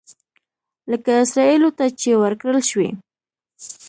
[0.91, 2.89] لکه اسرائیلو ته چې ورکړل شوي.